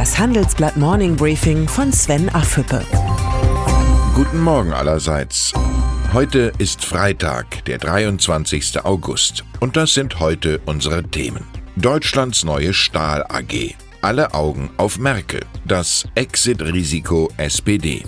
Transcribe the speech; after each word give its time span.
Das 0.00 0.18
Handelsblatt 0.18 0.78
Morning 0.78 1.14
Briefing 1.14 1.68
von 1.68 1.92
Sven 1.92 2.30
Affüppe. 2.30 2.82
Guten 4.14 4.40
Morgen 4.40 4.72
allerseits. 4.72 5.52
Heute 6.14 6.52
ist 6.56 6.82
Freitag, 6.82 7.66
der 7.66 7.76
23. 7.76 8.82
August. 8.82 9.44
Und 9.60 9.76
das 9.76 9.92
sind 9.92 10.18
heute 10.18 10.58
unsere 10.64 11.02
Themen. 11.02 11.44
Deutschlands 11.76 12.44
neue 12.44 12.72
Stahl 12.72 13.26
AG. 13.28 13.74
Alle 14.00 14.32
Augen 14.32 14.70
auf 14.78 14.98
Merkel. 14.98 15.42
Das 15.66 16.06
Exit-Risiko 16.14 17.30
SPD. 17.36 18.02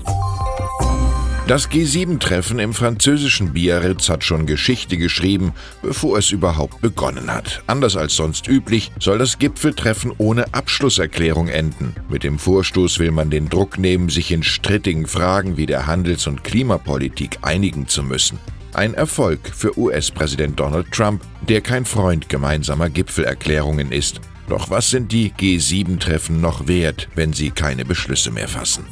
Das 1.49 1.69
G7-Treffen 1.69 2.61
im 2.61 2.73
französischen 2.73 3.53
Biarritz 3.53 4.09
hat 4.09 4.23
schon 4.23 4.47
Geschichte 4.47 4.97
geschrieben, 4.97 5.53
bevor 5.83 6.17
es 6.17 6.31
überhaupt 6.31 6.81
begonnen 6.81 7.33
hat. 7.35 7.65
Anders 7.67 7.97
als 7.97 8.15
sonst 8.15 8.47
üblich 8.47 8.93
soll 9.01 9.19
das 9.19 9.41
Gipfeltreffen 9.41 10.13
ohne 10.19 10.55
Abschlusserklärung 10.55 11.49
enden. 11.49 11.97
Mit 12.09 12.23
dem 12.23 12.39
Vorstoß 12.39 13.01
will 13.01 13.11
man 13.11 13.29
den 13.29 13.49
Druck 13.49 13.77
nehmen, 13.77 14.09
sich 14.09 14.31
in 14.31 14.45
strittigen 14.45 15.09
Fragen 15.09 15.57
wie 15.57 15.67
der 15.67 15.89
Handels- 15.89 16.29
und 16.29 16.45
Klimapolitik 16.45 17.39
einigen 17.43 17.89
zu 17.89 18.05
müssen. 18.05 18.39
Ein 18.73 18.95
Erfolg 18.95 19.41
für 19.53 19.77
US-Präsident 19.77 20.61
Donald 20.61 20.93
Trump, 20.93 21.23
der 21.49 21.61
kein 21.61 21.85
Freund 21.85 22.29
gemeinsamer 22.29 22.89
Gipfelerklärungen 22.89 23.91
ist. 23.91 24.21
Doch 24.49 24.71
was 24.71 24.91
sind 24.91 25.11
die 25.11 25.33
G7-Treffen 25.33 26.41
noch 26.41 26.69
wert, 26.69 27.09
wenn 27.17 27.33
sie 27.33 27.51
keine 27.51 27.85
Beschlüsse 27.85 28.31
mehr 28.31 28.49
fassen? 28.49 28.85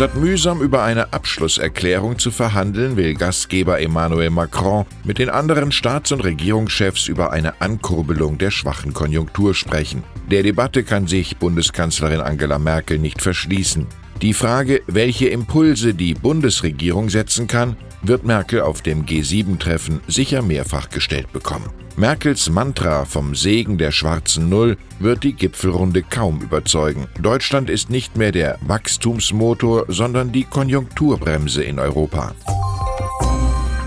Statt 0.00 0.16
mühsam 0.16 0.62
über 0.62 0.82
eine 0.82 1.12
Abschlusserklärung 1.12 2.18
zu 2.18 2.30
verhandeln, 2.30 2.96
will 2.96 3.12
Gastgeber 3.12 3.82
Emmanuel 3.82 4.30
Macron 4.30 4.86
mit 5.04 5.18
den 5.18 5.28
anderen 5.28 5.72
Staats- 5.72 6.10
und 6.10 6.24
Regierungschefs 6.24 7.06
über 7.06 7.32
eine 7.32 7.60
Ankurbelung 7.60 8.38
der 8.38 8.50
schwachen 8.50 8.94
Konjunktur 8.94 9.54
sprechen. 9.54 10.02
Der 10.30 10.42
Debatte 10.42 10.84
kann 10.84 11.06
sich 11.06 11.36
Bundeskanzlerin 11.36 12.22
Angela 12.22 12.58
Merkel 12.58 12.98
nicht 12.98 13.20
verschließen. 13.20 13.86
Die 14.22 14.32
Frage, 14.32 14.80
welche 14.86 15.28
Impulse 15.28 15.92
die 15.92 16.14
Bundesregierung 16.14 17.10
setzen 17.10 17.46
kann, 17.46 17.76
wird 18.02 18.24
Merkel 18.24 18.62
auf 18.62 18.82
dem 18.82 19.06
G7-Treffen 19.06 20.00
sicher 20.06 20.42
mehrfach 20.42 20.88
gestellt 20.90 21.32
bekommen. 21.32 21.70
Merkels 21.96 22.48
Mantra 22.48 23.04
vom 23.04 23.34
Segen 23.34 23.76
der 23.76 23.92
schwarzen 23.92 24.48
Null 24.48 24.78
wird 24.98 25.22
die 25.22 25.34
Gipfelrunde 25.34 26.02
kaum 26.02 26.40
überzeugen. 26.40 27.08
Deutschland 27.20 27.68
ist 27.68 27.90
nicht 27.90 28.16
mehr 28.16 28.32
der 28.32 28.58
Wachstumsmotor, 28.62 29.84
sondern 29.88 30.32
die 30.32 30.44
Konjunkturbremse 30.44 31.62
in 31.62 31.78
Europa. 31.78 32.34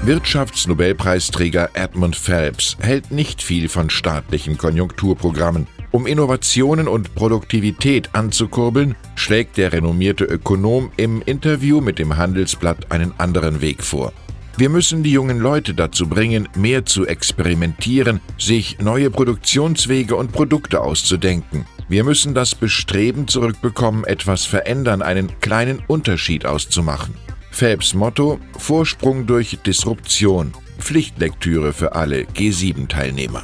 Wirtschaftsnobelpreisträger 0.03 1.69
Edmund 1.75 2.17
Phelps 2.17 2.75
hält 2.81 3.11
nicht 3.11 3.41
viel 3.41 3.69
von 3.69 3.89
staatlichen 3.89 4.57
Konjunkturprogrammen. 4.57 5.65
Um 5.93 6.07
Innovationen 6.07 6.87
und 6.87 7.13
Produktivität 7.13 8.09
anzukurbeln, 8.15 8.95
schlägt 9.13 9.57
der 9.57 9.73
renommierte 9.73 10.25
Ökonom 10.25 10.91
im 10.97 11.21
Interview 11.21 11.81
mit 11.81 11.99
dem 11.99 12.17
Handelsblatt 12.17 12.91
einen 12.91 13.13
anderen 13.19 13.61
Weg 13.61 13.83
vor. 13.83 14.11
Wir 14.57 14.69
müssen 14.69 15.03
die 15.03 15.11
jungen 15.11 15.37
Leute 15.37 15.75
dazu 15.75 16.09
bringen, 16.09 16.49
mehr 16.55 16.83
zu 16.83 17.05
experimentieren, 17.05 18.21
sich 18.39 18.79
neue 18.79 19.11
Produktionswege 19.11 20.15
und 20.15 20.31
Produkte 20.31 20.81
auszudenken. 20.81 21.67
Wir 21.87 22.03
müssen 22.03 22.33
das 22.33 22.55
Bestreben 22.55 23.27
zurückbekommen, 23.27 24.03
etwas 24.03 24.47
verändern, 24.47 25.03
einen 25.03 25.39
kleinen 25.41 25.83
Unterschied 25.85 26.47
auszumachen. 26.47 27.13
Phelps 27.51 27.93
Motto 27.93 28.39
Vorsprung 28.57 29.27
durch 29.27 29.59
Disruption. 29.63 30.53
Pflichtlektüre 30.79 31.71
für 31.71 31.93
alle 31.93 32.23
G7-Teilnehmer. 32.23 33.43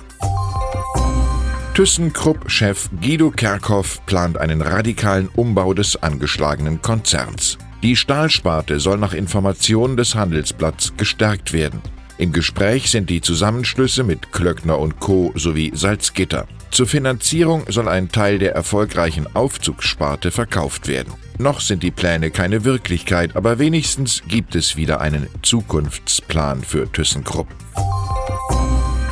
ThyssenKrupp-Chef 1.79 2.89
Guido 3.01 3.31
Kerkhoff 3.31 4.05
plant 4.05 4.37
einen 4.37 4.61
radikalen 4.61 5.29
Umbau 5.29 5.73
des 5.73 5.95
angeschlagenen 5.95 6.81
Konzerns. 6.81 7.57
Die 7.81 7.95
Stahlsparte 7.95 8.81
soll 8.81 8.97
nach 8.97 9.13
Informationen 9.13 9.95
des 9.95 10.13
Handelsblatts 10.13 10.91
gestärkt 10.97 11.53
werden. 11.53 11.81
Im 12.17 12.33
Gespräch 12.33 12.91
sind 12.91 13.09
die 13.09 13.21
Zusammenschlüsse 13.21 14.03
mit 14.03 14.33
Klöckner 14.33 14.77
und 14.77 14.99
Co. 14.99 15.31
sowie 15.35 15.71
Salzgitter. 15.73 16.49
Zur 16.69 16.85
Finanzierung 16.85 17.63
soll 17.69 17.87
ein 17.87 18.09
Teil 18.09 18.39
der 18.39 18.53
erfolgreichen 18.55 19.33
Aufzugssparte 19.33 20.31
verkauft 20.31 20.89
werden. 20.89 21.13
Noch 21.37 21.61
sind 21.61 21.81
die 21.81 21.91
Pläne 21.91 22.29
keine 22.29 22.65
Wirklichkeit, 22.65 23.37
aber 23.37 23.57
wenigstens 23.57 24.21
gibt 24.27 24.53
es 24.55 24.75
wieder 24.75 24.99
einen 24.99 25.27
Zukunftsplan 25.43 26.61
für 26.61 26.91
ThyssenKrupp. 26.91 27.47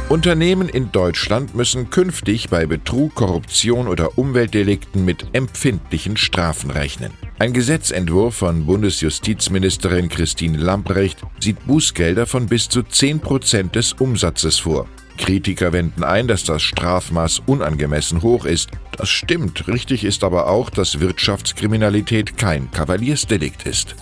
Unternehmen 0.09 0.69
in 0.69 0.89
Deutschland 0.93 1.53
müssen 1.53 1.89
künftig 1.89 2.47
bei 2.47 2.65
Betrug, 2.65 3.13
Korruption 3.15 3.89
oder 3.89 4.17
Umweltdelikten 4.17 5.03
mit 5.03 5.25
empfindlichen 5.33 6.15
Strafen 6.15 6.71
rechnen. 6.71 7.11
Ein 7.39 7.51
Gesetzentwurf 7.51 8.35
von 8.35 8.65
Bundesjustizministerin 8.65 10.07
Christine 10.07 10.57
Lamprecht 10.57 11.19
sieht 11.41 11.67
Bußgelder 11.67 12.25
von 12.25 12.45
bis 12.45 12.69
zu 12.69 12.83
10 12.83 13.19
Prozent 13.19 13.75
des 13.75 13.91
Umsatzes 13.91 14.59
vor. 14.59 14.87
Kritiker 15.17 15.73
wenden 15.73 16.05
ein, 16.05 16.29
dass 16.29 16.45
das 16.45 16.61
Strafmaß 16.61 17.41
unangemessen 17.45 18.21
hoch 18.21 18.45
ist. 18.45 18.69
Das 18.95 19.09
stimmt, 19.09 19.67
richtig 19.67 20.05
ist 20.05 20.23
aber 20.23 20.47
auch, 20.47 20.69
dass 20.69 21.01
Wirtschaftskriminalität 21.01 22.37
kein 22.37 22.71
Kavaliersdelikt 22.71 23.67
ist. 23.67 23.97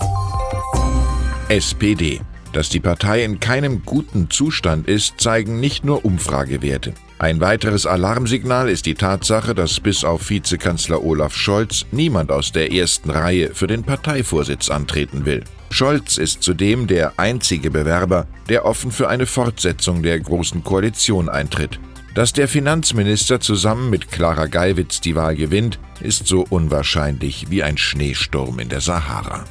SPD 1.49 2.21
dass 2.55 2.69
die 2.69 2.79
Partei 2.79 3.23
in 3.23 3.41
keinem 3.41 3.83
guten 3.83 4.29
Zustand 4.29 4.87
ist, 4.87 5.19
zeigen 5.19 5.59
nicht 5.59 5.83
nur 5.83 6.05
Umfragewerte. 6.05 6.93
Ein 7.19 7.41
weiteres 7.41 7.85
Alarmsignal 7.85 8.69
ist 8.69 8.85
die 8.85 8.93
Tatsache, 8.93 9.53
dass 9.53 9.79
bis 9.81 10.05
auf 10.05 10.29
Vizekanzler 10.29 11.03
Olaf 11.03 11.35
Scholz 11.35 11.85
niemand 11.91 12.31
aus 12.31 12.53
der 12.53 12.71
ersten 12.71 13.09
Reihe 13.09 13.53
für 13.53 13.67
den 13.67 13.83
Parteivorsitz 13.83 14.69
antreten 14.69 15.25
will. 15.25 15.43
Scholz 15.69 16.17
ist 16.17 16.43
zudem 16.43 16.87
der 16.87 17.13
einzige 17.17 17.71
Bewerber, 17.71 18.25
der 18.47 18.65
offen 18.65 18.91
für 18.91 19.09
eine 19.09 19.25
Fortsetzung 19.25 20.01
der 20.01 20.19
Großen 20.19 20.63
Koalition 20.63 21.27
eintritt. 21.27 21.79
Dass 22.13 22.31
der 22.31 22.47
Finanzminister 22.47 23.41
zusammen 23.41 23.89
mit 23.89 24.11
Clara 24.11 24.45
Geiwitz 24.45 25.01
die 25.01 25.15
Wahl 25.15 25.35
gewinnt, 25.35 25.79
ist 25.99 26.27
so 26.27 26.45
unwahrscheinlich 26.49 27.49
wie 27.49 27.63
ein 27.63 27.77
Schneesturm 27.77 28.59
in 28.59 28.69
der 28.69 28.79
Sahara. 28.79 29.43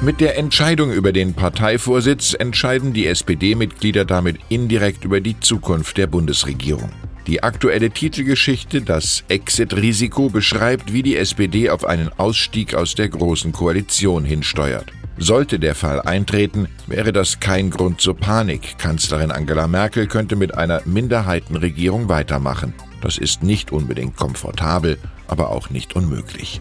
Mit 0.00 0.20
der 0.20 0.38
Entscheidung 0.38 0.92
über 0.92 1.10
den 1.10 1.34
Parteivorsitz 1.34 2.32
entscheiden 2.32 2.92
die 2.92 3.08
SPD-Mitglieder 3.08 4.04
damit 4.04 4.38
indirekt 4.48 5.04
über 5.04 5.20
die 5.20 5.40
Zukunft 5.40 5.96
der 5.96 6.06
Bundesregierung. 6.06 6.90
Die 7.26 7.42
aktuelle 7.42 7.90
Titelgeschichte, 7.90 8.80
das 8.80 9.24
Exit-Risiko, 9.26 10.28
beschreibt, 10.28 10.92
wie 10.92 11.02
die 11.02 11.16
SPD 11.16 11.68
auf 11.68 11.84
einen 11.84 12.10
Ausstieg 12.16 12.76
aus 12.76 12.94
der 12.94 13.08
Großen 13.08 13.50
Koalition 13.50 14.24
hinsteuert. 14.24 14.92
Sollte 15.18 15.58
der 15.58 15.74
Fall 15.74 16.00
eintreten, 16.00 16.68
wäre 16.86 17.12
das 17.12 17.40
kein 17.40 17.68
Grund 17.70 18.00
zur 18.00 18.16
Panik. 18.16 18.78
Kanzlerin 18.78 19.32
Angela 19.32 19.66
Merkel 19.66 20.06
könnte 20.06 20.36
mit 20.36 20.54
einer 20.54 20.80
Minderheitenregierung 20.84 22.08
weitermachen. 22.08 22.72
Das 23.00 23.18
ist 23.18 23.42
nicht 23.42 23.72
unbedingt 23.72 24.14
komfortabel, 24.16 24.96
aber 25.26 25.50
auch 25.50 25.70
nicht 25.70 25.96
unmöglich. 25.96 26.60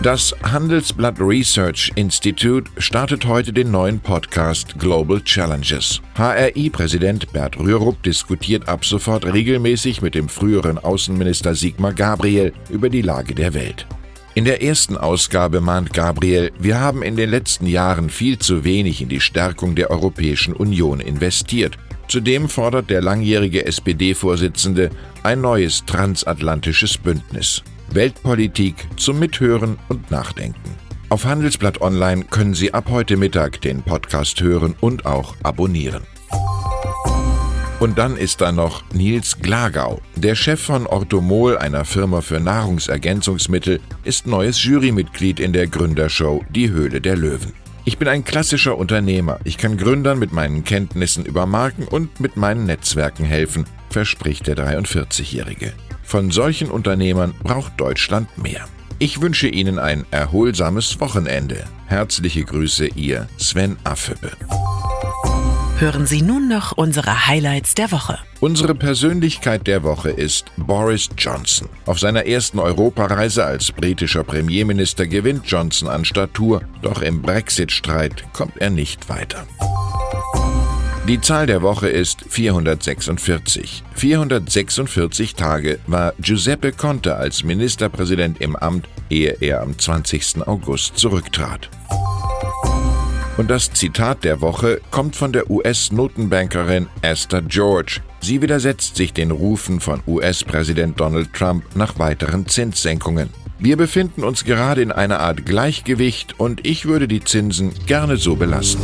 Das 0.00 0.32
Handelsblatt 0.44 1.18
Research 1.18 1.90
Institute 1.96 2.70
startet 2.78 3.26
heute 3.26 3.52
den 3.52 3.72
neuen 3.72 3.98
Podcast 3.98 4.78
Global 4.78 5.20
Challenges. 5.24 6.00
HRI-Präsident 6.14 7.32
Bert 7.32 7.58
Rürup 7.58 8.00
diskutiert 8.04 8.68
ab 8.68 8.84
sofort 8.84 9.26
regelmäßig 9.26 10.00
mit 10.00 10.14
dem 10.14 10.28
früheren 10.28 10.78
Außenminister 10.78 11.56
Sigmar 11.56 11.94
Gabriel 11.94 12.52
über 12.70 12.90
die 12.90 13.02
Lage 13.02 13.34
der 13.34 13.54
Welt. 13.54 13.88
In 14.36 14.44
der 14.44 14.62
ersten 14.62 14.96
Ausgabe 14.96 15.60
mahnt 15.60 15.92
Gabriel, 15.92 16.52
wir 16.60 16.78
haben 16.78 17.02
in 17.02 17.16
den 17.16 17.28
letzten 17.28 17.66
Jahren 17.66 18.08
viel 18.08 18.38
zu 18.38 18.62
wenig 18.62 19.02
in 19.02 19.08
die 19.08 19.20
Stärkung 19.20 19.74
der 19.74 19.90
Europäischen 19.90 20.54
Union 20.54 21.00
investiert. 21.00 21.76
Zudem 22.06 22.48
fordert 22.48 22.88
der 22.88 23.02
langjährige 23.02 23.66
SPD-Vorsitzende 23.66 24.90
ein 25.24 25.40
neues 25.40 25.84
transatlantisches 25.86 26.98
Bündnis. 26.98 27.64
Weltpolitik 27.90 28.86
zum 28.96 29.18
Mithören 29.18 29.78
und 29.88 30.10
Nachdenken. 30.10 30.76
Auf 31.08 31.24
Handelsblatt 31.24 31.80
Online 31.80 32.24
können 32.24 32.52
Sie 32.52 32.74
ab 32.74 32.88
heute 32.90 33.16
Mittag 33.16 33.62
den 33.62 33.82
Podcast 33.82 34.42
hören 34.42 34.74
und 34.80 35.06
auch 35.06 35.34
abonnieren. 35.42 36.02
Und 37.80 37.96
dann 37.96 38.16
ist 38.16 38.42
da 38.42 38.52
noch 38.52 38.82
Nils 38.92 39.38
Glagau. 39.40 40.00
Der 40.16 40.34
Chef 40.34 40.60
von 40.60 40.86
Orthomol, 40.86 41.56
einer 41.56 41.86
Firma 41.86 42.20
für 42.20 42.40
Nahrungsergänzungsmittel, 42.40 43.80
ist 44.04 44.26
neues 44.26 44.62
Jurymitglied 44.62 45.40
in 45.40 45.54
der 45.54 45.66
Gründershow 45.66 46.44
Die 46.50 46.70
Höhle 46.70 47.00
der 47.00 47.16
Löwen. 47.16 47.54
Ich 47.88 47.96
bin 47.96 48.06
ein 48.06 48.22
klassischer 48.22 48.76
Unternehmer. 48.76 49.38
Ich 49.44 49.56
kann 49.56 49.78
Gründern 49.78 50.18
mit 50.18 50.30
meinen 50.30 50.62
Kenntnissen 50.62 51.24
über 51.24 51.46
Marken 51.46 51.84
und 51.84 52.20
mit 52.20 52.36
meinen 52.36 52.66
Netzwerken 52.66 53.24
helfen, 53.24 53.64
verspricht 53.88 54.46
der 54.46 54.58
43-Jährige. 54.58 55.72
Von 56.02 56.30
solchen 56.30 56.70
Unternehmern 56.70 57.32
braucht 57.42 57.80
Deutschland 57.80 58.36
mehr. 58.36 58.66
Ich 58.98 59.22
wünsche 59.22 59.48
Ihnen 59.48 59.78
ein 59.78 60.04
erholsames 60.10 61.00
Wochenende. 61.00 61.64
Herzliche 61.86 62.44
Grüße, 62.44 62.88
Ihr 62.88 63.26
Sven 63.38 63.78
Affebe. 63.84 64.32
Hören 65.80 66.06
Sie 66.06 66.22
nun 66.22 66.48
noch 66.48 66.72
unsere 66.72 67.28
Highlights 67.28 67.76
der 67.76 67.92
Woche. 67.92 68.18
Unsere 68.40 68.74
Persönlichkeit 68.74 69.68
der 69.68 69.84
Woche 69.84 70.10
ist 70.10 70.46
Boris 70.56 71.08
Johnson. 71.16 71.68
Auf 71.86 72.00
seiner 72.00 72.26
ersten 72.26 72.58
Europareise 72.58 73.44
als 73.44 73.70
britischer 73.70 74.24
Premierminister 74.24 75.06
gewinnt 75.06 75.46
Johnson 75.46 75.88
an 75.88 76.04
Statur, 76.04 76.62
doch 76.82 77.00
im 77.00 77.22
Brexit-Streit 77.22 78.24
kommt 78.32 78.56
er 78.56 78.70
nicht 78.70 79.08
weiter. 79.08 79.46
Die 81.06 81.20
Zahl 81.20 81.46
der 81.46 81.62
Woche 81.62 81.88
ist 81.88 82.24
446. 82.28 83.84
446 83.94 85.36
Tage 85.36 85.78
war 85.86 86.12
Giuseppe 86.18 86.72
Conte 86.72 87.14
als 87.14 87.44
Ministerpräsident 87.44 88.40
im 88.40 88.56
Amt, 88.56 88.88
ehe 89.10 89.36
er 89.40 89.60
am 89.62 89.78
20. 89.78 90.44
August 90.44 90.98
zurücktrat. 90.98 91.70
Und 93.38 93.48
das 93.50 93.70
Zitat 93.70 94.24
der 94.24 94.40
Woche 94.40 94.80
kommt 94.90 95.14
von 95.14 95.32
der 95.32 95.48
US-Notenbankerin 95.48 96.88
Esther 97.02 97.40
George. 97.42 98.00
Sie 98.20 98.42
widersetzt 98.42 98.96
sich 98.96 99.12
den 99.12 99.30
Rufen 99.30 99.78
von 99.78 100.00
US-Präsident 100.08 100.98
Donald 100.98 101.32
Trump 101.32 101.76
nach 101.76 102.00
weiteren 102.00 102.48
Zinssenkungen. 102.48 103.30
Wir 103.60 103.76
befinden 103.76 104.24
uns 104.24 104.44
gerade 104.44 104.82
in 104.82 104.90
einer 104.90 105.20
Art 105.20 105.46
Gleichgewicht 105.46 106.40
und 106.40 106.66
ich 106.66 106.86
würde 106.86 107.06
die 107.06 107.22
Zinsen 107.22 107.72
gerne 107.86 108.16
so 108.16 108.34
belassen. 108.34 108.80